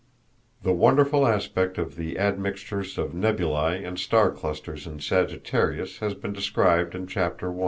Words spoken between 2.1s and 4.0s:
admixtures of nebulæ and